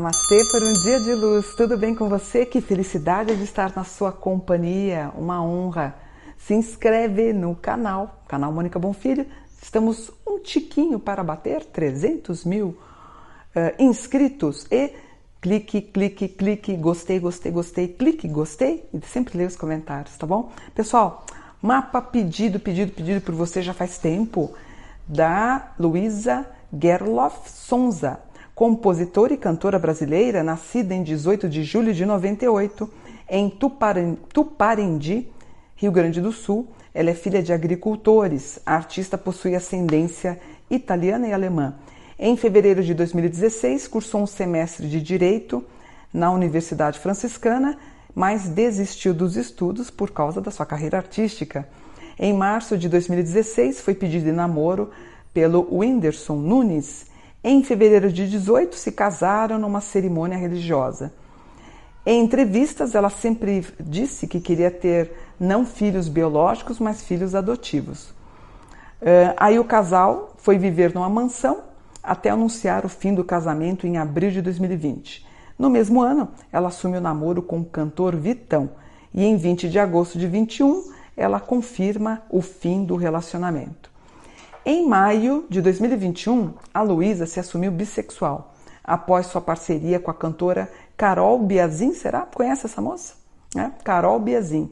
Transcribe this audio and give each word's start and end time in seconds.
Namastê 0.00 0.42
por 0.50 0.62
um 0.62 0.72
dia 0.82 0.98
de 0.98 1.12
luz. 1.12 1.54
Tudo 1.54 1.76
bem 1.76 1.94
com 1.94 2.08
você? 2.08 2.46
Que 2.46 2.62
felicidade 2.62 3.36
de 3.36 3.44
estar 3.44 3.76
na 3.76 3.84
sua 3.84 4.10
companhia. 4.10 5.12
Uma 5.14 5.44
honra. 5.44 5.94
Se 6.38 6.54
inscreve 6.54 7.34
no 7.34 7.54
canal, 7.54 8.22
canal 8.26 8.50
Mônica 8.50 8.78
Bonfilho. 8.78 9.26
Estamos 9.60 10.10
um 10.26 10.38
tiquinho 10.38 10.98
para 10.98 11.22
bater 11.22 11.66
300 11.66 12.46
mil 12.46 12.68
uh, 12.68 12.78
inscritos 13.78 14.66
e 14.70 14.94
clique, 15.38 15.82
clique, 15.82 16.28
clique, 16.28 16.76
gostei, 16.76 17.20
gostei, 17.20 17.52
gostei, 17.52 17.88
clique, 17.88 18.26
gostei 18.26 18.88
e 18.94 19.06
sempre 19.06 19.36
leia 19.36 19.48
os 19.48 19.56
comentários, 19.56 20.16
tá 20.16 20.26
bom? 20.26 20.50
Pessoal, 20.74 21.26
mapa 21.60 22.00
pedido, 22.00 22.58
pedido, 22.58 22.90
pedido 22.90 23.20
por 23.20 23.34
você 23.34 23.60
já 23.60 23.74
faz 23.74 23.98
tempo 23.98 24.54
da 25.06 25.74
Luísa 25.78 26.46
Gerloff 26.72 27.50
Sonza 27.50 28.29
compositora 28.60 29.32
e 29.32 29.38
cantora 29.38 29.78
brasileira, 29.78 30.42
nascida 30.42 30.94
em 30.94 31.02
18 31.02 31.48
de 31.48 31.64
julho 31.64 31.94
de 31.94 32.04
98 32.04 32.92
em 33.26 33.48
Tuparendi, 33.48 35.28
Rio 35.74 35.90
Grande 35.90 36.20
do 36.20 36.30
Sul. 36.30 36.68
Ela 36.92 37.08
é 37.08 37.14
filha 37.14 37.42
de 37.42 37.54
agricultores. 37.54 38.60
A 38.66 38.74
artista 38.74 39.16
possui 39.16 39.54
ascendência 39.54 40.38
italiana 40.68 41.26
e 41.26 41.32
alemã. 41.32 41.74
Em 42.18 42.36
fevereiro 42.36 42.82
de 42.84 42.92
2016, 42.92 43.88
cursou 43.88 44.20
um 44.20 44.26
semestre 44.26 44.86
de 44.86 45.00
Direito 45.00 45.64
na 46.12 46.30
Universidade 46.30 46.98
Franciscana, 46.98 47.78
mas 48.14 48.46
desistiu 48.46 49.14
dos 49.14 49.38
estudos 49.38 49.88
por 49.88 50.10
causa 50.10 50.38
da 50.38 50.50
sua 50.50 50.66
carreira 50.66 50.98
artística. 50.98 51.66
Em 52.18 52.34
março 52.34 52.76
de 52.76 52.90
2016, 52.90 53.80
foi 53.80 53.94
pedido 53.94 54.28
em 54.28 54.32
namoro 54.32 54.90
pelo 55.32 55.66
Whindersson 55.74 56.36
Nunes, 56.36 57.08
em 57.42 57.62
fevereiro 57.62 58.12
de 58.12 58.28
18, 58.28 58.76
se 58.76 58.92
casaram 58.92 59.58
numa 59.58 59.80
cerimônia 59.80 60.36
religiosa. 60.36 61.12
Em 62.04 62.22
entrevistas, 62.22 62.94
ela 62.94 63.10
sempre 63.10 63.66
disse 63.78 64.26
que 64.26 64.40
queria 64.40 64.70
ter 64.70 65.12
não 65.38 65.64
filhos 65.64 66.08
biológicos, 66.08 66.78
mas 66.78 67.02
filhos 67.02 67.34
adotivos. 67.34 68.10
Uh, 69.00 69.32
aí 69.36 69.58
o 69.58 69.64
casal 69.64 70.34
foi 70.38 70.58
viver 70.58 70.94
numa 70.94 71.08
mansão 71.08 71.62
até 72.02 72.30
anunciar 72.30 72.84
o 72.84 72.88
fim 72.88 73.14
do 73.14 73.24
casamento 73.24 73.86
em 73.86 73.98
abril 73.98 74.30
de 74.30 74.42
2020. 74.42 75.26
No 75.58 75.68
mesmo 75.68 76.00
ano, 76.00 76.28
ela 76.50 76.68
assume 76.68 76.96
o 76.96 77.00
namoro 77.00 77.42
com 77.42 77.60
o 77.60 77.64
cantor 77.64 78.16
Vitão 78.16 78.70
e 79.12 79.24
em 79.24 79.36
20 79.36 79.68
de 79.68 79.78
agosto 79.78 80.18
de 80.18 80.26
21 80.26 80.90
ela 81.16 81.38
confirma 81.38 82.22
o 82.30 82.40
fim 82.40 82.84
do 82.84 82.96
relacionamento. 82.96 83.89
Em 84.64 84.86
maio 84.86 85.46
de 85.48 85.62
2021, 85.62 86.52
a 86.74 86.82
Luísa 86.82 87.24
se 87.24 87.40
assumiu 87.40 87.72
bissexual 87.72 88.52
após 88.84 89.26
sua 89.26 89.40
parceria 89.40 89.98
com 89.98 90.10
a 90.10 90.14
cantora 90.14 90.70
Carol 90.98 91.38
Biazin. 91.38 91.94
Será? 91.94 92.26
Conhece 92.26 92.66
essa 92.66 92.82
moça? 92.82 93.14
É? 93.56 93.70
Carol 93.82 94.20
Biazin. 94.20 94.70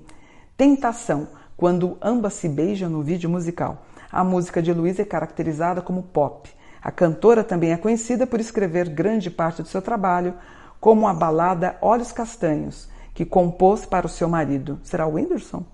Tentação, 0.58 1.28
quando 1.56 1.96
ambas 2.02 2.34
se 2.34 2.50
beijam 2.50 2.90
no 2.90 3.02
vídeo 3.02 3.30
musical. 3.30 3.86
A 4.12 4.22
música 4.22 4.60
de 4.60 4.74
Luísa 4.74 5.00
é 5.00 5.06
caracterizada 5.06 5.80
como 5.80 6.02
pop. 6.02 6.50
A 6.82 6.90
cantora 6.90 7.42
também 7.42 7.72
é 7.72 7.78
conhecida 7.78 8.26
por 8.26 8.40
escrever 8.40 8.90
grande 8.90 9.30
parte 9.30 9.62
do 9.62 9.68
seu 9.68 9.80
trabalho 9.80 10.34
como 10.78 11.08
a 11.08 11.14
balada 11.14 11.78
Olhos 11.80 12.12
Castanhos, 12.12 12.90
que 13.14 13.24
compôs 13.24 13.86
para 13.86 14.06
o 14.06 14.10
seu 14.10 14.28
marido. 14.28 14.78
Será 14.82 15.06
o 15.06 15.14
Whindersson? 15.14 15.64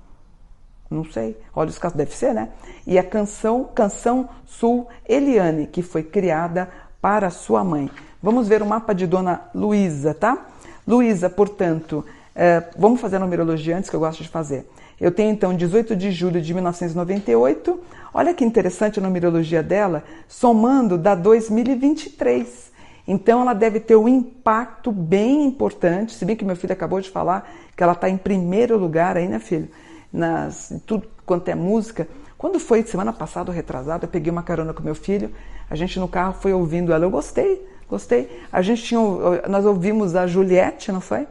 Não 0.95 1.05
sei. 1.05 1.37
Olha 1.55 1.69
os 1.69 1.79
casos, 1.79 1.97
deve 1.97 2.17
ser, 2.17 2.33
né? 2.33 2.51
E 2.87 2.99
a 2.99 3.03
canção 3.03 3.65
Canção 3.75 4.29
Sul 4.47 4.87
Eliane, 5.09 5.67
que 5.67 5.83
foi 5.83 6.03
criada 6.03 6.69
para 7.01 7.31
sua 7.31 7.65
mãe. 7.65 7.91
Vamos 8.23 8.47
ver 8.47 8.63
o 8.63 8.67
mapa 8.67 8.95
de 8.95 9.07
Dona 9.07 9.43
Luísa, 9.55 10.15
tá? 10.15 10.47
Luísa, 10.87 11.29
portanto, 11.29 12.05
é, 12.35 12.63
vamos 12.79 13.01
fazer 13.01 13.17
a 13.17 13.19
numerologia 13.19 13.77
antes 13.77 13.91
que 13.91 13.97
eu 13.97 14.01
gosto 14.01 14.23
de 14.23 14.29
fazer. 14.29 14.69
Eu 15.01 15.11
tenho 15.11 15.33
então 15.33 15.55
18 15.55 15.97
de 15.97 16.13
julho 16.13 16.41
de 16.41 16.55
1998. 16.55 17.81
Olha 18.13 18.33
que 18.33 18.45
interessante 18.45 19.01
a 19.01 19.03
numerologia 19.03 19.63
dela, 19.63 20.05
somando 20.29 20.97
da 20.97 21.15
2023. 21.15 22.73
Então 23.07 23.43
ela 23.43 23.53
deve 23.53 23.81
ter 23.81 23.97
um 23.97 24.09
impacto 24.09 24.93
bem 24.93 25.45
importante, 25.45 26.15
se 26.15 26.25
bem 26.25 26.37
que 26.37 26.45
meu 26.45 26.57
filho 26.57 26.73
acabou 26.73 27.01
de 27.01 27.11
falar 27.11 27.53
que 27.77 27.83
ela 27.83 27.93
está 27.93 28.09
em 28.09 28.17
primeiro 28.17 28.79
lugar 28.79 29.17
aí, 29.17 29.29
né, 29.29 29.39
filho? 29.39 29.69
Nas 30.15 30.73
tudo 30.87 31.09
quanto 31.27 31.49
é 31.49 31.55
música. 31.57 32.07
Quando 32.39 32.61
foi 32.61 32.85
semana 32.85 33.13
passada, 33.13 33.51
retrasada, 33.51 34.05
eu 34.05 34.09
peguei 34.09 34.31
uma 34.31 34.43
carona 34.43 34.73
com 34.73 34.83
meu 34.83 34.95
filho, 34.95 35.33
a 35.69 35.75
gente 35.75 35.99
no 35.99 36.07
carro 36.07 36.35
foi 36.35 36.53
ouvindo 36.53 36.93
ela, 36.93 37.05
eu 37.05 37.11
gostei, 37.11 37.67
gostei. 37.89 38.31
A 38.53 38.63
gente 38.63 38.83
tinha, 38.83 39.01
nós 39.49 39.65
ouvimos 39.65 40.15
a 40.15 40.27
Juliette, 40.27 40.93
não 40.93 41.01
foi? 41.01 41.27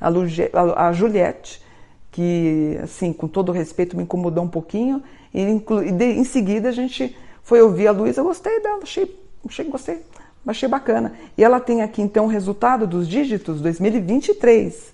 A, 0.00 0.08
Luge, 0.08 0.50
a 0.76 0.92
Juliette, 0.92 1.62
que 2.10 2.78
assim, 2.82 3.12
com 3.12 3.28
todo 3.28 3.52
respeito, 3.52 3.96
me 3.96 4.04
incomodou 4.04 4.44
um 4.44 4.48
pouquinho, 4.48 5.02
e, 5.34 5.42
e 5.42 5.92
de, 5.92 6.04
em 6.04 6.24
seguida 6.24 6.70
a 6.70 6.72
gente 6.72 7.16
foi 7.42 7.60
ouvir 7.60 7.88
a 7.88 7.92
Luísa, 7.92 8.22
gostei 8.22 8.60
dela, 8.60 8.80
achei, 8.82 9.14
achei 9.46 9.64
gostei, 9.66 10.02
achei 10.46 10.68
bacana. 10.68 11.12
E 11.36 11.44
ela 11.44 11.60
tem 11.60 11.82
aqui 11.82 12.00
então 12.00 12.24
o 12.24 12.28
resultado 12.28 12.86
dos 12.86 13.08
dígitos 13.08 13.60
2023. 13.60 14.91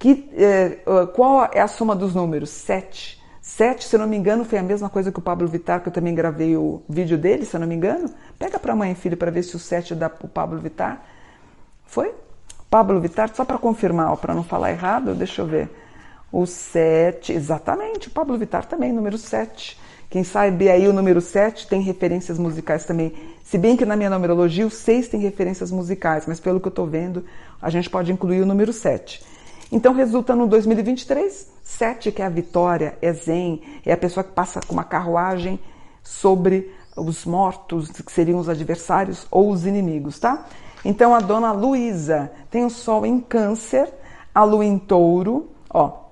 Que, 0.00 0.30
é, 0.34 0.78
qual 1.14 1.50
é 1.52 1.60
a 1.60 1.68
soma 1.68 1.94
dos 1.94 2.14
números? 2.14 2.48
Sete. 2.48 3.20
Sete, 3.42 3.84
se 3.84 3.98
não 3.98 4.06
me 4.06 4.16
engano, 4.16 4.46
foi 4.46 4.58
a 4.58 4.62
mesma 4.62 4.88
coisa 4.88 5.12
que 5.12 5.18
o 5.18 5.22
Pablo 5.22 5.46
Vittar, 5.46 5.82
que 5.82 5.88
eu 5.88 5.92
também 5.92 6.14
gravei 6.14 6.56
o 6.56 6.82
vídeo 6.88 7.18
dele, 7.18 7.44
se 7.44 7.58
não 7.58 7.66
me 7.66 7.74
engano. 7.74 8.08
Pega 8.38 8.58
para 8.58 8.74
mãe 8.74 8.92
e 8.92 8.94
filho 8.94 9.14
para 9.14 9.30
ver 9.30 9.42
se 9.42 9.54
o 9.54 9.58
sete 9.58 9.94
dá 9.94 10.10
o 10.22 10.26
Pablo 10.26 10.58
Vittar. 10.58 11.04
Foi? 11.84 12.14
Pablo 12.70 12.98
Vittar, 12.98 13.30
só 13.34 13.44
para 13.44 13.58
confirmar, 13.58 14.16
para 14.16 14.34
não 14.34 14.42
falar 14.42 14.70
errado, 14.70 15.14
deixa 15.14 15.42
eu 15.42 15.46
ver. 15.46 15.68
O 16.32 16.46
sete, 16.46 17.34
exatamente, 17.34 18.08
o 18.08 18.10
Pablo 18.10 18.38
Vittar 18.38 18.64
também, 18.64 18.92
número 18.92 19.18
sete. 19.18 19.78
Quem 20.08 20.24
sabe 20.24 20.68
aí 20.68 20.88
o 20.88 20.92
número 20.92 21.20
7 21.20 21.68
tem 21.68 21.82
referências 21.82 22.36
musicais 22.36 22.84
também. 22.84 23.14
Se 23.44 23.56
bem 23.56 23.76
que 23.76 23.84
na 23.84 23.94
minha 23.94 24.10
numerologia 24.10 24.66
o 24.66 24.70
6 24.70 25.06
tem 25.06 25.20
referências 25.20 25.70
musicais, 25.70 26.24
mas 26.26 26.40
pelo 26.40 26.58
que 26.58 26.66
eu 26.66 26.70
estou 26.70 26.84
vendo, 26.84 27.24
a 27.62 27.70
gente 27.70 27.88
pode 27.88 28.10
incluir 28.10 28.40
o 28.42 28.46
número 28.46 28.72
7. 28.72 29.22
Então 29.72 29.94
resulta 29.94 30.34
no 30.34 30.46
2023, 30.46 31.48
sete 31.62 32.10
que 32.10 32.20
é 32.20 32.26
a 32.26 32.28
vitória, 32.28 32.98
é 33.00 33.12
zen, 33.12 33.62
é 33.86 33.92
a 33.92 33.96
pessoa 33.96 34.24
que 34.24 34.32
passa 34.32 34.60
com 34.66 34.72
uma 34.72 34.84
carruagem 34.84 35.60
sobre 36.02 36.74
os 36.96 37.24
mortos, 37.24 37.88
que 37.88 38.10
seriam 38.10 38.38
os 38.38 38.48
adversários 38.48 39.26
ou 39.30 39.50
os 39.50 39.64
inimigos, 39.64 40.18
tá? 40.18 40.44
Então 40.84 41.14
a 41.14 41.20
dona 41.20 41.52
Luísa 41.52 42.32
tem 42.50 42.64
o 42.64 42.70
sol 42.70 43.06
em 43.06 43.20
câncer, 43.20 43.88
a 44.34 44.42
lua 44.42 44.64
em 44.64 44.78
touro, 44.78 45.48
ó, 45.68 46.04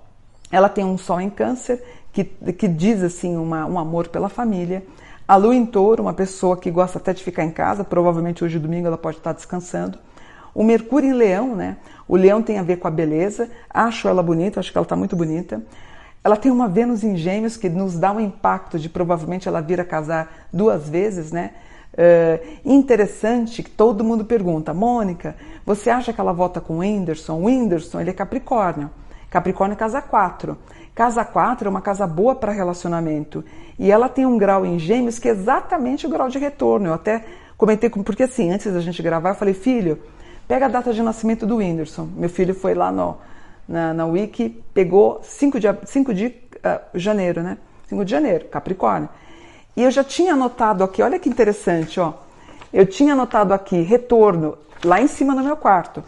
ela 0.51 0.69
tem 0.69 0.85
um 0.85 0.97
sol 0.97 1.21
em 1.21 1.31
câncer 1.31 1.83
que, 2.13 2.25
que 2.25 2.69
diz 2.69 3.03
assim 3.03 3.37
uma, 3.37 3.67
um 3.67 3.79
amor 3.79 4.09
pela 4.09 4.29
família. 4.29 4.85
A 5.27 5.37
lua 5.37 5.55
em 5.55 5.67
touro, 5.67 6.03
uma 6.03 6.15
pessoa 6.15 6.57
que 6.57 6.71
gosta 6.71 6.99
até 6.99 7.13
de 7.13 7.23
ficar 7.23 7.45
em 7.45 7.51
casa, 7.51 7.85
provavelmente 7.85 8.45
hoje 8.45 8.59
domingo 8.59 8.87
ela 8.87 8.97
pode 8.97 9.19
estar 9.19 9.33
descansando. 9.33 9.99
O 10.55 10.65
Mercúrio 10.65 11.11
em 11.11 11.13
Leão, 11.13 11.55
né? 11.55 11.77
O 12.07 12.17
Leão 12.17 12.43
tem 12.43 12.59
a 12.59 12.63
ver 12.63 12.77
com 12.77 12.89
a 12.89 12.91
beleza. 12.91 13.51
Acho 13.69 14.09
ela 14.09 14.23
bonita, 14.23 14.61
acho 14.61 14.73
que 14.73 14.79
ela 14.79 14.85
está 14.85 14.97
muito 14.97 15.15
bonita. 15.15 15.63
Ela 16.25 16.37
tem 16.37 16.51
uma 16.51 16.69
Vênus 16.69 17.05
em 17.05 17.17
Gêmeos 17.17 17.57
que 17.57 17.69
nos 17.69 17.99
dá 17.99 18.13
um 18.13 18.21
impacto 18.21 18.79
de 18.79 18.89
provavelmente 18.89 19.49
ela 19.49 19.61
vir 19.61 19.81
a 19.81 19.85
casar 19.85 20.49
duas 20.53 20.89
vezes, 20.89 21.31
né? 21.33 21.53
Uh, 21.95 22.59
interessante 22.65 23.63
que 23.63 23.71
todo 23.71 24.05
mundo 24.05 24.25
pergunta, 24.25 24.73
Mônica, 24.73 25.35
você 25.65 25.91
acha 25.91 26.13
que 26.13 26.21
ela 26.21 26.33
vota 26.33 26.61
com 26.61 26.75
o 26.75 26.79
Whindersson? 26.79 27.35
O 27.35 27.45
Whindersson, 27.47 28.01
ele 28.01 28.11
é 28.11 28.13
Capricórnio. 28.13 28.91
Capricórnio 29.31 29.75
é 29.75 29.77
casa 29.77 30.01
4. 30.01 30.57
Casa 30.95 31.25
4 31.25 31.67
é 31.67 31.71
uma 31.71 31.81
casa 31.81 32.07
boa 32.07 32.35
para 32.35 32.53
relacionamento. 32.53 33.45
E 33.79 33.91
ela 33.91 34.09
tem 34.09 34.27
um 34.27 34.37
grau 34.37 34.67
em 34.67 34.79
Gêmeos 34.79 35.19
que 35.19 35.29
é 35.29 35.33
exatamente 35.33 36.07
o 36.07 36.11
grau 36.11 36.29
de 36.29 36.39
retorno. 36.39 36.89
Eu 36.89 36.95
até 36.95 37.25
comentei, 37.57 37.89
porque 37.91 38.25
assim, 38.25 38.51
antes 38.51 38.73
da 38.73 38.81
gente 38.81 39.03
gravar, 39.03 39.31
eu 39.31 39.35
falei, 39.35 39.55
filho, 39.55 39.99
Pega 40.49 40.65
a 40.65 40.69
data 40.69 40.95
de 40.95 41.03
nascimento 41.03 41.47
do 41.47 41.57
Whindersson. 41.57 42.09
Meu 42.17 42.31
filho 42.31 42.55
foi 42.55 42.75
lá 42.75 42.91
no, 42.91 43.19
na, 43.69 43.93
na 43.93 44.07
Wiki, 44.07 44.65
pegou 44.73 45.21
5 45.23 45.61
de, 45.61 45.69
5 45.85 46.15
de 46.15 46.27
uh, 46.27 46.81
janeiro, 46.95 47.43
né? 47.43 47.59
5 47.87 48.03
de 48.03 48.11
janeiro, 48.11 48.47
Capricórnio. 48.47 49.11
E 49.77 49.83
eu 49.83 49.91
já 49.91 50.03
tinha 50.03 50.33
anotado 50.33 50.83
aqui, 50.83 51.03
olha 51.03 51.19
que 51.19 51.29
interessante, 51.29 52.01
ó. 52.01 52.15
Eu 52.73 52.87
tinha 52.87 53.13
anotado 53.13 53.53
aqui, 53.53 53.83
retorno, 53.83 54.57
lá 54.83 55.01
em 55.01 55.07
cima 55.07 55.35
no 55.35 55.45
meu 55.45 55.57
quarto. 55.57 56.03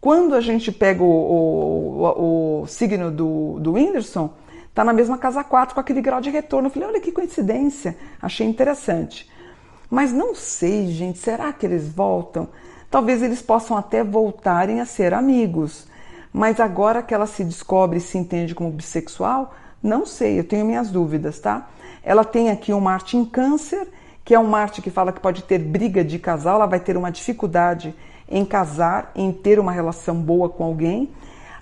Quando 0.00 0.34
a 0.34 0.40
gente 0.40 0.72
pega 0.72 1.02
o, 1.02 1.06
o, 1.06 2.02
o, 2.02 2.62
o 2.62 2.66
signo 2.66 3.10
do, 3.10 3.58
do 3.60 3.74
Whindersson, 3.74 4.30
tá 4.74 4.84
na 4.84 4.92
mesma 4.92 5.16
casa 5.16 5.44
4 5.44 5.74
com 5.74 5.80
aquele 5.80 6.00
grau 6.00 6.20
de 6.20 6.30
retorno. 6.30 6.66
Eu 6.66 6.72
falei, 6.72 6.88
olha 6.88 7.00
que 7.00 7.12
coincidência, 7.12 7.96
achei 8.20 8.46
interessante. 8.46 9.30
Mas 9.88 10.12
não 10.12 10.34
sei, 10.34 10.88
gente, 10.88 11.18
será 11.18 11.52
que 11.52 11.64
eles 11.64 11.88
voltam? 11.88 12.48
Talvez 12.96 13.22
eles 13.22 13.42
possam 13.42 13.76
até 13.76 14.02
voltarem 14.02 14.80
a 14.80 14.86
ser 14.86 15.12
amigos, 15.12 15.86
mas 16.32 16.58
agora 16.58 17.02
que 17.02 17.12
ela 17.12 17.26
se 17.26 17.44
descobre 17.44 17.98
e 17.98 18.00
se 18.00 18.16
entende 18.16 18.54
como 18.54 18.70
bissexual, 18.70 19.54
não 19.82 20.06
sei, 20.06 20.38
eu 20.38 20.44
tenho 20.44 20.64
minhas 20.64 20.90
dúvidas, 20.90 21.38
tá? 21.38 21.68
Ela 22.02 22.24
tem 22.24 22.48
aqui 22.48 22.72
um 22.72 22.80
Marte 22.80 23.18
em 23.18 23.26
Câncer, 23.26 23.86
que 24.24 24.34
é 24.34 24.38
um 24.38 24.46
Marte 24.46 24.80
que 24.80 24.88
fala 24.88 25.12
que 25.12 25.20
pode 25.20 25.42
ter 25.42 25.58
briga 25.58 26.02
de 26.02 26.18
casal, 26.18 26.54
ela 26.54 26.64
vai 26.64 26.80
ter 26.80 26.96
uma 26.96 27.12
dificuldade 27.12 27.94
em 28.26 28.46
casar, 28.46 29.12
em 29.14 29.30
ter 29.30 29.58
uma 29.60 29.72
relação 29.72 30.16
boa 30.16 30.48
com 30.48 30.64
alguém. 30.64 31.10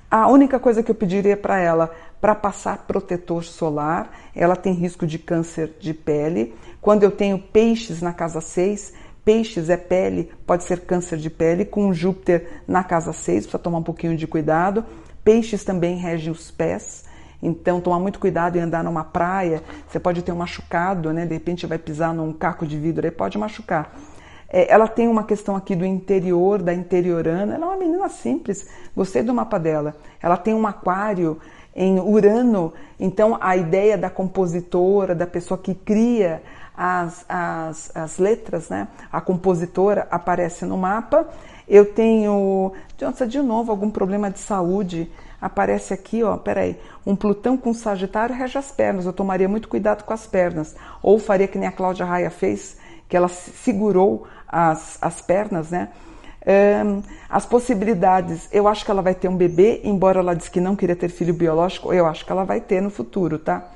A 0.09 0.29
única 0.29 0.61
coisa 0.61 0.85
que 0.85 0.91
eu 0.93 0.95
pediria 0.95 1.37
para 1.37 1.59
ela, 1.59 1.93
para 2.21 2.37
passar 2.37 2.87
protetor 2.87 3.43
solar, 3.43 4.09
ela 4.37 4.55
tem 4.55 4.73
risco 4.73 5.05
de 5.05 5.19
câncer 5.19 5.73
de 5.81 5.93
pele. 5.93 6.55
Quando 6.81 7.03
eu 7.03 7.11
tenho 7.11 7.41
peixes 7.41 8.01
na 8.01 8.13
casa 8.13 8.41
6, 8.41 8.93
peixes 9.25 9.71
é 9.71 9.77
pele, 9.77 10.31
pode 10.47 10.65
ser 10.65 10.81
câncer 10.81 11.19
de 11.19 11.31
pele, 11.31 11.65
com 11.65 11.93
Júpiter 11.93 12.63
na 12.69 12.85
casa 12.85 13.13
6, 13.13 13.45
precisa 13.45 13.59
tomar 13.59 13.79
um 13.79 13.83
pouquinho 13.83 14.17
de 14.17 14.27
cuidado. 14.27 14.85
Peixes 15.25 15.65
também 15.65 15.97
regem 15.97 16.31
os 16.31 16.51
pés, 16.51 17.05
então 17.43 17.81
tomar 17.81 17.99
muito 17.99 18.19
cuidado 18.19 18.57
em 18.57 18.61
andar 18.61 18.85
numa 18.85 19.05
praia, 19.05 19.63
você 19.89 19.99
pode 19.99 20.23
ter 20.23 20.33
um 20.33 20.37
machucado, 20.37 21.13
né? 21.13 21.25
De 21.25 21.35
repente 21.35 21.67
vai 21.67 21.79
pisar 21.79 22.13
num 22.15 22.33
caco 22.33 22.67
de 22.67 22.79
vidro, 22.79 23.07
aí 23.07 23.11
pode 23.11 23.39
machucar. 23.39 23.97
É, 24.49 24.71
ela 24.73 24.87
tem 24.87 25.09
uma 25.09 25.25
questão 25.25 25.57
aqui 25.57 25.75
do 25.75 25.85
interior, 25.85 26.63
da 26.63 26.73
interiorana. 26.73 27.55
Ela 27.55 27.65
é 27.65 27.69
uma 27.69 27.77
menina 27.77 28.09
simples, 28.09 28.69
gostei 28.95 29.23
do 29.23 29.35
mapa 29.35 29.59
dela. 29.59 29.97
Ela 30.23 30.37
tem 30.37 30.55
um 30.55 30.67
aquário 30.67 31.41
em 31.75 31.99
Urano, 31.99 32.73
então 33.01 33.37
a 33.41 33.57
ideia 33.57 33.99
da 33.99 34.09
compositora, 34.09 35.13
da 35.13 35.27
pessoa 35.27 35.59
que 35.59 35.75
cria 35.75 36.41
as, 36.77 37.25
as, 37.29 37.91
as 37.95 38.19
letras, 38.19 38.69
né? 38.69 38.89
A 39.13 39.21
compositora 39.21 40.07
aparece 40.11 40.65
no 40.65 40.77
mapa. 40.77 41.29
Eu 41.69 41.87
tenho, 41.87 42.73
Johnson, 42.99 43.27
de 43.27 43.41
novo, 43.41 43.71
algum 43.71 43.91
problema 43.91 44.31
de 44.31 44.39
saúde. 44.39 45.11
Aparece 45.41 45.93
aqui, 45.95 46.23
ó, 46.23 46.37
peraí, 46.37 46.79
um 47.07 47.15
Plutão 47.15 47.57
com 47.57 47.73
Sagitário 47.75 48.35
rege 48.35 48.59
as 48.59 48.71
pernas. 48.71 49.07
Eu 49.07 49.13
tomaria 49.13 49.49
muito 49.49 49.69
cuidado 49.69 50.03
com 50.03 50.13
as 50.13 50.27
pernas. 50.27 50.75
Ou 51.03 51.19
faria 51.19 51.47
que 51.47 51.59
nem 51.59 51.69
a 51.69 51.73
Cláudia 51.73 52.05
Raia 52.05 52.31
fez, 52.31 52.77
que 53.09 53.17
ela 53.17 53.29
segurou 53.29 54.27
as, 54.49 54.99
as 55.01 55.21
pernas, 55.21 55.71
né? 55.71 55.91
Um, 56.47 57.03
as 57.29 57.47
possibilidades, 57.47 58.49
eu 58.53 58.69
acho 58.69 58.85
que 58.85 58.91
ela 58.91 59.01
vai 59.01 59.15
ter 59.15 59.29
um 59.29 59.37
bebê, 59.37 59.81
embora 59.83 60.21
ela 60.21 60.35
disse 60.35 60.51
que 60.51 60.61
não 60.61 60.77
queria 60.77 60.95
ter 60.95 61.09
filho 61.09 61.33
biológico, 61.33 61.91
eu 61.91 62.05
acho 62.05 62.25
que 62.25 62.31
ela 62.31 62.45
vai 62.45 62.61
ter 62.61 62.83
no 62.83 62.91
futuro, 62.91 63.39
tá? 63.39 63.71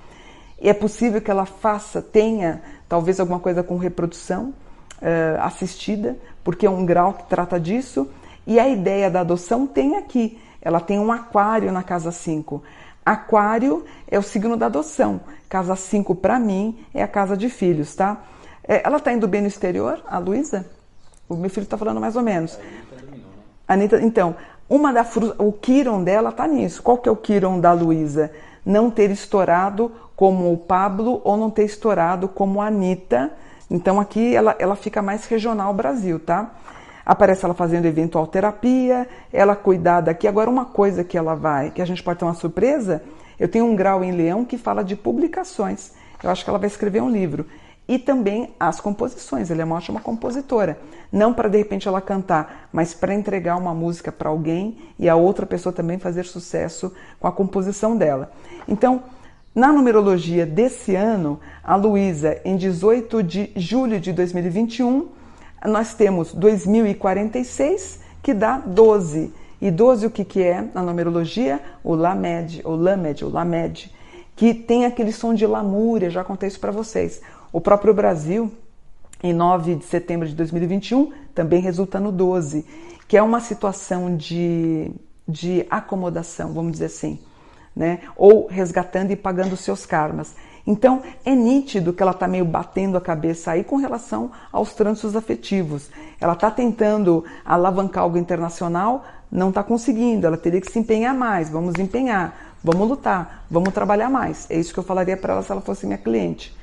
É 0.60 0.72
possível 0.72 1.20
que 1.20 1.30
ela 1.30 1.46
faça, 1.46 2.02
tenha 2.02 2.62
talvez 2.88 3.20
alguma 3.20 3.38
coisa 3.38 3.62
com 3.62 3.76
reprodução 3.76 4.52
uh, 5.00 5.40
assistida, 5.40 6.16
porque 6.42 6.66
é 6.66 6.70
um 6.70 6.84
grau 6.84 7.14
que 7.14 7.24
trata 7.24 7.60
disso. 7.60 8.08
E 8.46 8.58
a 8.58 8.68
ideia 8.68 9.10
da 9.10 9.20
adoção 9.20 9.66
tem 9.66 9.96
aqui, 9.96 10.40
ela 10.60 10.80
tem 10.80 10.98
um 10.98 11.12
aquário 11.12 11.70
na 11.70 11.82
casa 11.82 12.10
5. 12.10 12.62
Aquário 13.04 13.84
é 14.06 14.18
o 14.18 14.22
signo 14.22 14.56
da 14.56 14.66
adoção. 14.66 15.20
Casa 15.48 15.76
5 15.76 16.14
para 16.14 16.38
mim 16.38 16.84
é 16.92 17.02
a 17.02 17.08
casa 17.08 17.36
de 17.36 17.48
filhos, 17.48 17.94
tá? 17.94 18.22
É, 18.66 18.82
ela 18.84 18.98
está 18.98 19.12
indo 19.12 19.26
bem 19.26 19.40
no 19.40 19.46
exterior, 19.46 20.02
a 20.06 20.18
Luísa? 20.18 20.66
O 21.28 21.36
meu 21.36 21.48
filho 21.50 21.64
está 21.64 21.76
falando 21.76 22.00
mais 22.00 22.16
ou 22.16 22.22
menos. 22.22 22.58
A 23.66 23.74
Anitta, 23.74 24.00
então, 24.00 24.34
uma 24.68 24.92
da 24.92 25.06
o 25.38 25.52
Kiron 25.52 26.04
dela 26.04 26.32
tá 26.32 26.46
nisso. 26.46 26.82
Qual 26.82 26.98
que 26.98 27.08
é 27.08 27.12
o 27.12 27.16
Kiron 27.16 27.60
da 27.60 27.72
Luísa? 27.72 28.30
Não 28.68 28.90
ter 28.90 29.10
estourado 29.10 29.90
como 30.14 30.52
o 30.52 30.58
Pablo 30.58 31.22
ou 31.24 31.38
não 31.38 31.48
ter 31.48 31.64
estourado 31.64 32.28
como 32.28 32.60
a 32.60 32.66
Anitta. 32.66 33.32
Então 33.70 33.98
aqui 33.98 34.36
ela, 34.36 34.54
ela 34.58 34.76
fica 34.76 35.00
mais 35.00 35.24
regional 35.24 35.72
Brasil, 35.72 36.20
tá? 36.20 36.50
Aparece 37.06 37.46
ela 37.46 37.54
fazendo 37.54 37.86
eventual 37.86 38.26
terapia, 38.26 39.08
ela 39.32 39.56
cuidada 39.56 40.10
aqui. 40.10 40.28
Agora 40.28 40.50
uma 40.50 40.66
coisa 40.66 41.02
que 41.02 41.16
ela 41.16 41.34
vai, 41.34 41.70
que 41.70 41.80
a 41.80 41.86
gente 41.86 42.02
pode 42.02 42.18
ter 42.18 42.26
uma 42.26 42.34
surpresa, 42.34 43.02
eu 43.40 43.48
tenho 43.48 43.64
um 43.64 43.74
grau 43.74 44.04
em 44.04 44.12
leão 44.12 44.44
que 44.44 44.58
fala 44.58 44.84
de 44.84 44.94
publicações. 44.94 45.92
Eu 46.22 46.28
acho 46.28 46.44
que 46.44 46.50
ela 46.50 46.58
vai 46.58 46.66
escrever 46.66 47.00
um 47.00 47.08
livro 47.08 47.46
e 47.88 47.98
também 47.98 48.54
as 48.60 48.80
composições. 48.80 49.50
Ela 49.50 49.62
é 49.62 49.64
uma 49.64 49.76
ótima 49.76 49.98
compositora. 49.98 50.78
Não 51.10 51.32
para 51.32 51.48
de 51.48 51.56
repente 51.56 51.88
ela 51.88 52.02
cantar, 52.02 52.68
mas 52.70 52.92
para 52.92 53.14
entregar 53.14 53.56
uma 53.56 53.74
música 53.74 54.12
para 54.12 54.28
alguém 54.28 54.76
e 54.98 55.08
a 55.08 55.16
outra 55.16 55.46
pessoa 55.46 55.72
também 55.72 55.98
fazer 55.98 56.24
sucesso 56.24 56.92
com 57.18 57.26
a 57.26 57.32
composição 57.32 57.96
dela. 57.96 58.30
Então, 58.68 59.02
na 59.54 59.72
numerologia 59.72 60.44
desse 60.44 60.94
ano, 60.94 61.40
a 61.64 61.74
Luísa, 61.74 62.38
em 62.44 62.56
18 62.56 63.22
de 63.22 63.50
julho 63.56 63.98
de 63.98 64.12
2021, 64.12 65.08
nós 65.64 65.94
temos 65.94 66.32
2046, 66.34 68.00
que 68.22 68.34
dá 68.34 68.58
12. 68.58 69.32
E 69.60 69.70
12 69.70 70.06
o 70.06 70.10
que, 70.10 70.24
que 70.24 70.42
é 70.42 70.64
na 70.72 70.82
numerologia? 70.82 71.60
O 71.82 71.94
Lamed, 71.94 72.62
o 72.64 72.76
Lamed, 72.76 73.24
o 73.24 73.28
Lamed, 73.28 73.92
que 74.38 74.54
tem 74.54 74.86
aquele 74.86 75.10
som 75.10 75.34
de 75.34 75.44
lamúria, 75.44 76.08
já 76.08 76.22
contei 76.22 76.46
isso 76.46 76.60
para 76.60 76.70
vocês. 76.70 77.20
O 77.52 77.60
próprio 77.60 77.92
Brasil, 77.92 78.52
em 79.20 79.32
9 79.32 79.74
de 79.74 79.84
setembro 79.84 80.28
de 80.28 80.34
2021, 80.36 81.12
também 81.34 81.60
resulta 81.60 81.98
no 81.98 82.12
12, 82.12 82.64
que 83.08 83.16
é 83.16 83.22
uma 83.22 83.40
situação 83.40 84.16
de, 84.16 84.92
de 85.26 85.66
acomodação, 85.68 86.54
vamos 86.54 86.70
dizer 86.70 86.84
assim, 86.84 87.18
né? 87.74 87.98
ou 88.16 88.46
resgatando 88.46 89.10
e 89.10 89.16
pagando 89.16 89.56
seus 89.56 89.84
karmas. 89.84 90.36
Então 90.64 91.02
é 91.24 91.34
nítido 91.34 91.92
que 91.92 92.00
ela 92.00 92.12
está 92.12 92.28
meio 92.28 92.44
batendo 92.44 92.96
a 92.96 93.00
cabeça 93.00 93.50
aí 93.50 93.64
com 93.64 93.74
relação 93.74 94.30
aos 94.52 94.72
trânsitos 94.72 95.16
afetivos. 95.16 95.90
Ela 96.20 96.34
está 96.34 96.48
tentando 96.48 97.24
alavancar 97.44 98.04
algo 98.04 98.16
internacional, 98.16 99.04
não 99.32 99.48
está 99.48 99.64
conseguindo, 99.64 100.28
ela 100.28 100.36
teria 100.36 100.60
que 100.60 100.70
se 100.70 100.78
empenhar 100.78 101.12
mais, 101.12 101.50
vamos 101.50 101.74
empenhar, 101.76 102.47
vamos 102.62 102.88
lutar, 102.88 103.44
vamos 103.50 103.72
trabalhar 103.72 104.08
mais. 104.08 104.46
É 104.50 104.58
isso 104.58 104.72
que 104.72 104.78
eu 104.78 104.84
falaria 104.84 105.16
para 105.16 105.34
ela 105.34 105.42
se 105.42 105.52
ela 105.52 105.60
fosse 105.60 105.86
minha 105.86 105.98
cliente. 105.98 106.56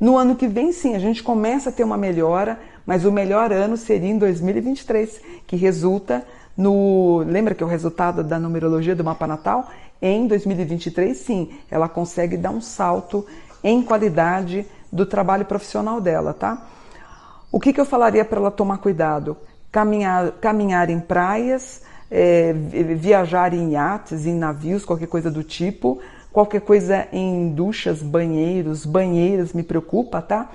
No 0.00 0.16
ano 0.16 0.36
que 0.36 0.46
vem, 0.46 0.70
sim, 0.70 0.94
a 0.94 0.98
gente 0.98 1.22
começa 1.22 1.70
a 1.70 1.72
ter 1.72 1.82
uma 1.82 1.96
melhora, 1.96 2.60
mas 2.86 3.04
o 3.04 3.10
melhor 3.10 3.52
ano 3.52 3.76
seria 3.76 4.10
em 4.10 4.18
2023, 4.18 5.20
que 5.46 5.56
resulta 5.56 6.24
no. 6.56 7.24
Lembra 7.26 7.54
que 7.54 7.62
é 7.62 7.66
o 7.66 7.68
resultado 7.68 8.22
da 8.22 8.38
numerologia 8.38 8.94
do 8.94 9.02
mapa 9.02 9.26
natal? 9.26 9.68
Em 10.00 10.26
2023, 10.28 11.16
sim, 11.16 11.50
ela 11.68 11.88
consegue 11.88 12.36
dar 12.36 12.50
um 12.50 12.60
salto 12.60 13.26
em 13.62 13.82
qualidade 13.82 14.64
do 14.92 15.04
trabalho 15.04 15.44
profissional 15.44 16.00
dela, 16.00 16.32
tá? 16.32 16.66
O 17.50 17.58
que, 17.58 17.72
que 17.72 17.80
eu 17.80 17.84
falaria 17.84 18.24
para 18.24 18.38
ela 18.38 18.50
tomar 18.50 18.78
cuidado? 18.78 19.36
Caminhar, 19.72 20.32
caminhar 20.32 20.90
em 20.90 21.00
praias, 21.00 21.82
é, 22.10 22.52
viajar 22.52 23.52
em 23.52 23.72
iates, 23.72 24.26
em 24.26 24.34
navios, 24.34 24.84
qualquer 24.84 25.08
coisa 25.08 25.30
do 25.30 25.42
tipo 25.42 26.00
qualquer 26.32 26.60
coisa 26.60 27.08
em 27.12 27.48
duchas, 27.50 28.02
banheiros, 28.02 28.86
banheiras 28.86 29.52
me 29.52 29.62
preocupa, 29.62 30.22
tá? 30.22 30.50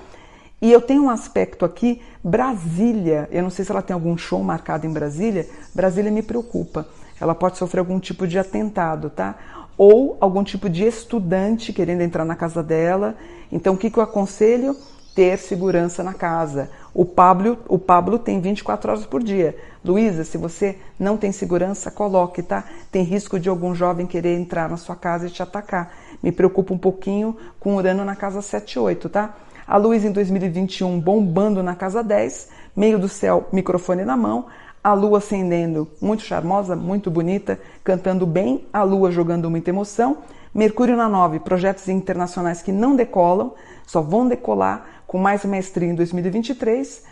E 0.61 0.71
eu 0.71 0.79
tenho 0.79 1.03
um 1.03 1.09
aspecto 1.09 1.65
aqui, 1.65 2.01
Brasília, 2.23 3.27
eu 3.31 3.43
não 3.43 3.49
sei 3.49 3.65
se 3.65 3.71
ela 3.71 3.81
tem 3.81 3.93
algum 3.93 4.17
show 4.17 4.41
marcado 4.41 4.87
em 4.87 4.93
Brasília, 4.93 5.45
Brasília 5.75 6.09
me 6.09 6.23
preocupa. 6.23 6.87
Ela 7.19 7.35
pode 7.35 7.57
sofrer 7.57 7.79
algum 7.79 7.99
tipo 7.99 8.25
de 8.25 8.39
atentado, 8.39 9.09
tá? 9.09 9.35
Ou 9.77 10.17
algum 10.21 10.41
tipo 10.41 10.69
de 10.69 10.85
estudante 10.85 11.73
querendo 11.73 12.01
entrar 12.01 12.23
na 12.23 12.35
casa 12.35 12.63
dela. 12.63 13.15
Então, 13.51 13.73
o 13.73 13.77
que, 13.77 13.89
que 13.89 13.97
eu 13.97 14.03
aconselho? 14.03 14.75
Ter 15.13 15.37
segurança 15.37 16.01
na 16.01 16.13
casa. 16.13 16.69
O 16.93 17.05
Pablo, 17.05 17.57
o 17.67 17.79
Pablo 17.79 18.19
tem 18.19 18.39
24 18.39 18.91
horas 18.91 19.05
por 19.05 19.23
dia. 19.23 19.57
Luísa, 19.83 20.23
se 20.23 20.37
você 20.37 20.77
não 20.99 21.17
tem 21.17 21.31
segurança, 21.31 21.89
coloque, 21.89 22.43
tá? 22.43 22.65
Tem 22.91 23.03
risco 23.03 23.39
de 23.39 23.49
algum 23.49 23.73
jovem 23.73 24.05
querer 24.05 24.37
entrar 24.37 24.69
na 24.69 24.77
sua 24.77 24.95
casa 24.95 25.25
e 25.25 25.31
te 25.31 25.41
atacar. 25.41 25.91
Me 26.21 26.31
preocupa 26.31 26.71
um 26.71 26.77
pouquinho 26.77 27.35
com 27.59 27.75
Urano 27.75 28.05
na 28.05 28.15
casa 28.15 28.43
7 28.43 28.73
e 28.73 28.79
8, 28.79 29.09
tá? 29.09 29.35
A 29.65 29.75
Luísa 29.77 30.07
em 30.07 30.11
2021 30.11 30.99
bombando 30.99 31.63
na 31.63 31.73
casa 31.73 32.03
10, 32.03 32.49
meio 32.75 32.99
do 32.99 33.09
céu, 33.09 33.47
microfone 33.51 34.05
na 34.05 34.15
mão, 34.15 34.45
a 34.83 34.93
lua 34.93 35.17
acendendo, 35.19 35.87
muito 36.01 36.21
charmosa, 36.23 36.75
muito 36.75 37.09
bonita, 37.09 37.59
cantando 37.83 38.27
bem, 38.27 38.67
a 38.71 38.83
lua 38.83 39.09
jogando 39.09 39.49
muita 39.49 39.69
emoção. 39.69 40.17
Mercúrio 40.53 40.95
na 40.95 41.09
9, 41.09 41.39
projetos 41.39 41.87
internacionais 41.87 42.61
que 42.61 42.71
não 42.71 42.95
decolam, 42.95 43.53
só 43.87 44.01
vão 44.01 44.27
decolar 44.27 45.02
com 45.13 45.19
mais 45.19 45.45
maestria 45.45 45.87
em 45.87 45.93
2023. 45.93 47.03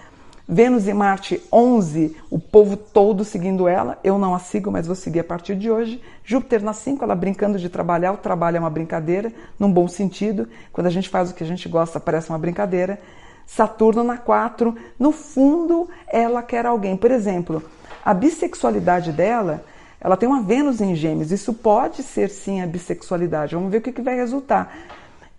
Vênus 0.50 0.88
e 0.88 0.94
Marte 0.94 1.40
11, 1.54 2.18
o 2.32 2.40
povo 2.40 2.76
todo 2.76 3.24
seguindo 3.24 3.68
ela. 3.68 4.00
Eu 4.04 4.18
não 4.18 4.34
a 4.34 4.40
sigo, 4.40 4.72
mas 4.72 4.88
vou 4.88 4.96
seguir 4.96 5.20
a 5.20 5.24
partir 5.24 5.56
de 5.56 5.70
hoje. 5.70 6.02
Júpiter 6.24 6.64
na 6.64 6.74
5, 6.74 7.04
ela 7.04 7.14
brincando 7.14 7.60
de 7.60 7.70
trabalhar. 7.70 8.12
O 8.12 8.18
trabalho 8.18 8.58
é 8.58 8.60
uma 8.60 8.72
brincadeira, 8.72 9.32
num 9.60 9.72
bom 9.72 9.88
sentido. 9.88 10.50
Quando 10.74 10.88
a 10.88 10.90
gente 10.90 11.10
faz 11.10 11.30
o 11.30 11.36
que 11.36 11.44
a 11.44 11.46
gente 11.46 11.70
gosta, 11.70 12.00
parece 12.00 12.30
uma 12.30 12.40
brincadeira. 12.40 13.00
Saturno 13.46 14.04
na 14.04 14.18
4, 14.18 14.76
no 14.98 15.12
fundo, 15.12 15.88
ela 16.08 16.42
quer 16.42 16.66
alguém. 16.66 16.98
Por 16.98 17.12
exemplo, 17.12 17.62
a 18.04 18.16
bissexualidade 18.16 19.12
dela, 19.12 19.64
ela 20.00 20.18
tem 20.18 20.28
uma 20.28 20.42
Vênus 20.42 20.82
em 20.82 20.96
Gêmeos. 20.96 21.32
Isso 21.32 21.54
pode 21.54 22.02
ser 22.02 22.32
sim 22.32 22.64
a 22.64 22.66
bissexualidade. 22.66 23.54
Vamos 23.54 23.70
ver 23.70 23.78
o 23.78 23.82
que, 23.82 23.92
que 23.92 24.02
vai 24.02 24.16
resultar 24.16 24.74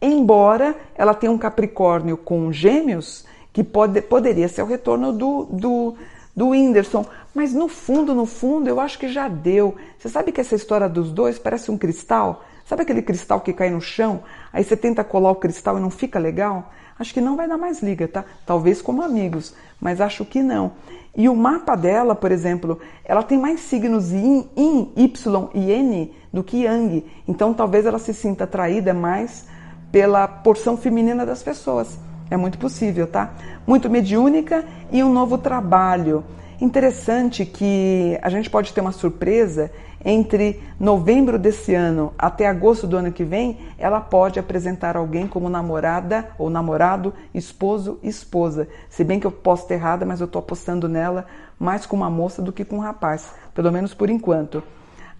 embora 0.03 0.77
ela 0.97 1.15
tenha 1.15 1.31
um 1.31 1.39
Capricórnio 1.39 2.17
com 2.17 2.53
Gêmeos, 2.53 3.25
que 3.53 3.63
pode, 3.63 4.03
poderia 4.03 4.49
ser 4.49 4.63
o 4.63 4.67
retorno 4.67 5.13
do, 5.13 5.45
do, 5.45 5.95
do 6.35 6.49
Whindersson. 6.49 7.07
Mas 7.33 7.55
no 7.55 7.69
fundo, 7.69 8.13
no 8.15 8.27
fundo, 8.27 8.69
eu 8.69 8.81
acho 8.81 8.99
que 8.99 9.09
já 9.09 9.29
deu. 9.29 9.77
Você 9.97 10.09
sabe 10.09 10.33
que 10.33 10.41
essa 10.41 10.57
história 10.57 10.89
dos 10.89 11.13
dois 11.13 11.39
parece 11.39 11.71
um 11.71 11.79
cristal? 11.79 12.45
Sabe 12.67 12.83
aquele 12.83 13.03
cristal 13.03 13.41
que 13.41 13.53
cai 13.53 13.71
no 13.71 13.81
chão? 13.81 14.23
Aí 14.53 14.65
você 14.65 14.77
tenta 14.77 15.05
colar 15.05 15.31
o 15.31 15.37
cristal 15.37 15.79
e 15.79 15.81
não 15.81 15.91
fica 15.91 16.19
legal? 16.19 16.71
Acho 16.99 17.15
que 17.15 17.21
não 17.21 17.37
vai 17.37 17.49
dar 17.49 17.59
mais 17.59 17.83
liga, 17.83 18.07
tá? 18.07 18.25
Talvez 18.45 18.83
como 18.83 19.03
amigos, 19.03 19.55
mas 19.81 20.01
acho 20.01 20.25
que 20.25 20.43
não. 20.43 20.73
E 21.17 21.29
o 21.29 21.37
mapa 21.37 21.75
dela, 21.75 22.15
por 22.15 22.33
exemplo, 22.33 22.81
ela 23.05 23.23
tem 23.23 23.39
mais 23.39 23.61
signos 23.61 24.13
yin, 24.13 24.49
Y 24.97 25.51
e 25.55 25.71
N 25.71 26.15
do 26.33 26.43
que 26.43 26.63
Yang. 26.63 27.05
Então 27.29 27.53
talvez 27.53 27.85
ela 27.85 27.99
se 27.99 28.15
sinta 28.15 28.45
atraída 28.45 28.95
mais 28.95 29.47
pela 29.93 30.27
porção 30.27 30.77
feminina 30.77 31.25
das 31.25 31.43
pessoas. 31.43 31.99
É 32.31 32.37
muito 32.37 32.57
possível, 32.57 33.07
tá? 33.07 33.31
Muito 33.67 33.91
mediúnica 33.91 34.65
e 34.91 35.05
um 35.05 35.13
novo 35.13 35.37
trabalho. 35.37 36.25
Interessante 36.59 37.45
que 37.45 38.19
a 38.23 38.31
gente 38.31 38.49
pode 38.49 38.73
ter 38.73 38.81
uma 38.81 38.93
surpresa 38.93 39.71
entre 40.05 40.61
novembro 40.81 41.39
desse 41.39 41.75
ano 41.75 42.13
até 42.19 42.47
agosto 42.47 42.87
do 42.87 42.97
ano 42.97 43.13
que 43.13 43.23
vem, 43.23 43.59
ela 43.79 44.01
pode 44.01 44.39
apresentar 44.39 44.97
alguém 44.97 45.27
como 45.27 45.49
namorada 45.49 46.31
ou 46.39 46.49
namorado, 46.49 47.13
esposo, 47.35 47.99
esposa. 48.03 48.69
Se 48.89 49.05
bem 49.05 49.21
que 49.21 49.27
eu 49.27 49.31
posso 49.31 49.71
errada, 49.73 50.07
mas 50.07 50.21
eu 50.21 50.27
estou 50.27 50.41
apostando 50.41 50.89
nela 50.89 51.27
mais 51.59 51.87
com 51.87 51.97
uma 51.97 52.11
moça 52.11 52.41
do 52.41 52.53
que 52.53 52.65
com 52.65 52.77
um 52.77 52.81
rapaz, 52.81 53.33
pelo 53.55 53.71
menos 53.71 53.95
por 53.95 54.09
enquanto. 54.09 54.63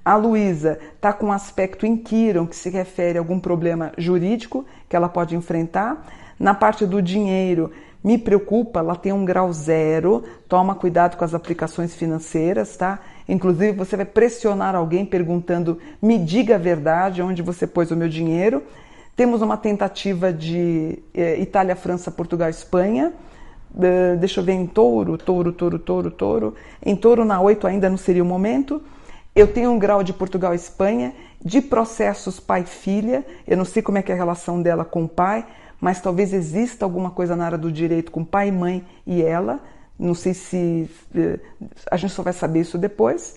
A 0.05 0.17
Luísa 0.17 0.79
está 0.97 1.13
com 1.13 1.27
um 1.27 1.33
aspecto 1.33 1.87
em 1.87 1.97
Quiron, 1.97 2.47
que 2.47 2.57
se 2.57 2.69
refere 2.69 3.19
a 3.19 3.21
algum 3.21 3.39
problema 3.39 3.93
jurídico 3.97 4.67
que 4.89 4.97
ela 4.97 5.09
pode 5.09 5.37
enfrentar. 5.37 6.05
Na 6.39 6.55
parte 6.55 6.85
do 6.85 7.01
dinheiro, 7.01 7.71
me 8.03 8.19
preocupa, 8.19 8.81
ela 8.81 8.97
tem 8.97 9.13
um 9.13 9.25
grau 9.25 9.53
zero, 9.53 10.25
toma 10.49 10.75
cuidado 10.75 11.17
com 11.17 11.25
as 11.25 11.35
aplicações 11.35 11.95
financeiras, 11.95 12.77
tá? 12.77 12.99
Inclusive, 13.29 13.77
você 13.77 13.97
vai 13.97 14.05
pressionar 14.05 14.75
alguém 14.75 15.07
perguntando: 15.07 15.79
me 16.01 16.19
diga 16.19 16.57
a 16.57 16.59
verdade, 16.59 17.23
onde 17.23 17.43
você 17.43 17.65
pôs 17.65 17.93
o 17.93 17.97
meu 17.97 18.09
dinheiro. 18.09 18.63
Temos 19.15 19.41
uma 19.41 19.57
tentativa 19.57 20.33
de 20.33 20.99
eh, 21.15 21.41
Itália, 21.41 21.77
França, 21.77 22.11
Portugal, 22.11 22.49
Espanha. 22.49 23.13
Uh, 23.75 24.17
deixa 24.19 24.41
eu 24.41 24.45
ver 24.45 24.53
em 24.53 24.67
touro, 24.67 25.17
touro, 25.17 25.53
touro, 25.53 25.79
touro, 25.79 26.11
touro. 26.11 26.55
Em 26.85 26.97
touro, 26.97 27.25
na 27.25 27.41
8 27.41 27.67
ainda 27.67 27.89
não 27.89 27.97
seria 27.97 28.23
o 28.23 28.27
momento. 28.27 28.83
Eu 29.35 29.51
tenho 29.51 29.71
um 29.71 29.79
grau 29.79 30.03
de 30.03 30.13
Portugal, 30.13 30.55
Espanha, 30.55 31.15
de 31.43 31.63
processos 31.63 32.39
pai-filha. 32.39 33.25
Eu 33.47 33.57
não 33.57 33.65
sei 33.65 33.83
como 33.83 33.97
é 33.97 34.03
que 34.03 34.13
é 34.13 34.15
a 34.15 34.19
relação 34.19 34.61
dela 34.61 34.85
com 34.85 35.05
o 35.05 35.09
pai, 35.09 35.47
mas 35.81 36.01
talvez 36.01 36.35
exista 36.35 36.85
alguma 36.85 37.11
coisa 37.11 37.35
na 37.35 37.47
área 37.47 37.59
do 37.59 37.73
direito 37.73 38.13
com 38.13 38.25
pai, 38.25 38.51
mãe 38.51 38.85
e 39.07 39.23
ela. 39.23 39.61
Não 39.99 40.15
sei 40.15 40.35
se 40.35 40.91
eh, 41.15 41.39
a 41.91 41.97
gente 41.97 42.13
só 42.13 42.23
vai 42.23 42.35
saber 42.35 42.61
isso 42.61 42.77
depois. 42.77 43.37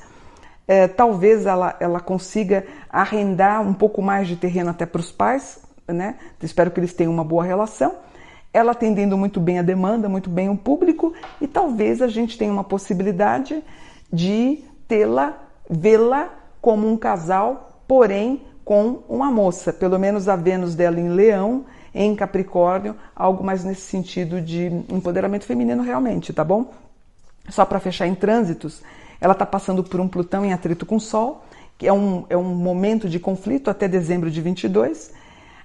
É, 0.67 0.87
talvez 0.87 1.45
ela, 1.45 1.77
ela 1.79 1.99
consiga 1.99 2.65
arrendar 2.89 3.61
um 3.61 3.73
pouco 3.73 4.01
mais 4.01 4.27
de 4.27 4.35
terreno 4.35 4.71
até 4.71 4.85
para 4.85 4.99
os 4.99 5.11
pais, 5.11 5.59
né? 5.87 6.15
Espero 6.41 6.71
que 6.71 6.79
eles 6.79 6.93
tenham 6.93 7.13
uma 7.13 7.23
boa 7.23 7.43
relação. 7.43 7.95
Ela 8.51 8.71
atendendo 8.71 9.17
muito 9.17 9.39
bem 9.39 9.59
a 9.59 9.61
demanda, 9.61 10.09
muito 10.09 10.29
bem 10.29 10.49
o 10.49 10.57
público, 10.57 11.13
e 11.39 11.47
talvez 11.47 12.01
a 12.01 12.07
gente 12.07 12.37
tenha 12.37 12.51
uma 12.51 12.63
possibilidade 12.63 13.63
de 14.11 14.63
tê-la, 14.87 15.44
vê-la 15.69 16.29
como 16.61 16.87
um 16.87 16.97
casal, 16.97 17.81
porém 17.87 18.41
com 18.63 19.03
uma 19.07 19.31
moça. 19.31 19.71
Pelo 19.71 19.99
menos 19.99 20.27
a 20.27 20.35
Vênus 20.35 20.75
dela 20.75 20.99
em 20.99 21.09
Leão 21.09 21.65
em 21.93 22.13
Capricórnio, 22.13 22.95
algo 23.15 23.41
mais 23.41 23.63
nesse 23.63 23.81
sentido 23.81 24.41
de 24.41 24.65
empoderamento 24.89 25.45
feminino 25.45 25.81
realmente, 25.81 26.33
tá 26.33 26.43
bom? 26.43 26.73
Só 27.47 27.63
para 27.63 27.79
fechar 27.79 28.05
em 28.05 28.13
trânsitos, 28.13 28.83
ela 29.21 29.31
está 29.31 29.45
passando 29.45 29.81
por 29.81 30.01
um 30.01 30.07
Plutão 30.07 30.43
em 30.43 30.51
atrito 30.51 30.85
com 30.85 30.99
Sol, 30.99 31.45
que 31.77 31.87
é 31.87 31.93
um, 31.93 32.25
é 32.29 32.35
um 32.35 32.43
momento 32.43 33.07
de 33.07 33.17
conflito 33.17 33.69
até 33.69 33.87
dezembro 33.87 34.29
de 34.29 34.41
22. 34.41 35.13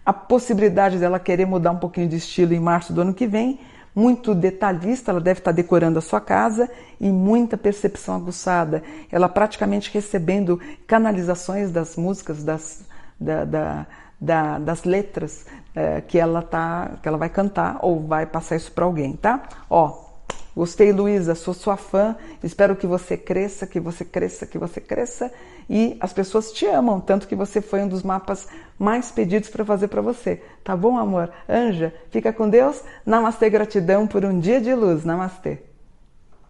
A 0.06 0.12
possibilidade 0.12 0.98
dela 0.98 1.18
querer 1.18 1.46
mudar 1.46 1.72
um 1.72 1.78
pouquinho 1.78 2.08
de 2.08 2.16
estilo 2.16 2.54
em 2.54 2.60
março 2.60 2.92
do 2.92 3.00
ano 3.00 3.12
que 3.12 3.26
vem, 3.26 3.58
muito 3.94 4.34
detalhista, 4.34 5.10
ela 5.10 5.20
deve 5.20 5.40
estar 5.40 5.52
decorando 5.52 5.98
a 5.98 6.02
sua 6.02 6.20
casa 6.20 6.70
e 7.00 7.10
muita 7.10 7.56
percepção 7.56 8.14
aguçada. 8.16 8.82
Ela 9.10 9.28
praticamente 9.28 9.92
recebendo 9.92 10.60
canalizações 10.86 11.70
das 11.70 11.96
músicas, 11.96 12.42
das, 12.44 12.82
da, 13.18 13.44
da, 13.44 13.86
da, 14.20 14.58
das 14.58 14.84
letras 14.84 15.46
é, 15.74 16.00
que 16.00 16.18
ela 16.18 16.42
tá, 16.42 16.98
que 17.02 17.08
ela 17.08 17.18
vai 17.18 17.28
cantar 17.28 17.78
ou 17.82 18.06
vai 18.06 18.26
passar 18.26 18.56
isso 18.56 18.72
para 18.72 18.84
alguém, 18.84 19.14
tá? 19.14 19.42
Ó, 19.68 20.09
gostei, 20.56 20.92
Luísa, 20.92 21.34
sou 21.34 21.54
sua 21.54 21.76
fã. 21.76 22.16
Espero 22.42 22.76
que 22.76 22.86
você 22.86 23.16
cresça, 23.16 23.66
que 23.66 23.80
você 23.80 24.04
cresça, 24.04 24.46
que 24.46 24.58
você 24.58 24.80
cresça 24.80 25.32
e 25.68 25.96
as 26.00 26.12
pessoas 26.12 26.50
te 26.50 26.66
amam, 26.66 27.00
tanto 27.00 27.28
que 27.28 27.36
você 27.36 27.60
foi 27.60 27.80
um 27.80 27.88
dos 27.88 28.02
mapas 28.02 28.48
mais 28.76 29.12
pedidos 29.12 29.48
para 29.48 29.64
fazer 29.64 29.86
para 29.86 30.02
você. 30.02 30.42
Tá 30.64 30.76
bom, 30.76 30.98
amor? 30.98 31.30
Anja, 31.48 31.94
fica 32.10 32.32
com 32.32 32.48
Deus. 32.48 32.82
Namastê, 33.06 33.48
gratidão 33.48 34.06
por 34.06 34.24
um 34.24 34.40
dia 34.40 34.60
de 34.60 34.74
luz. 34.74 35.04
Namastê. 35.04 35.69